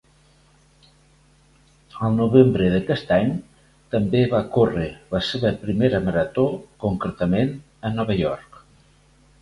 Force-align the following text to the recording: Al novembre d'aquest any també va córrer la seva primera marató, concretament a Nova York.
Al 2.07 2.15
novembre 2.21 2.71
d'aquest 2.77 3.13
any 3.19 3.29
també 3.97 4.25
va 4.33 4.41
córrer 4.59 4.89
la 5.15 5.23
seva 5.31 5.55
primera 5.67 6.03
marató, 6.09 6.51
concretament 6.87 7.57
a 7.91 7.97
Nova 8.01 8.23
York. 8.27 8.65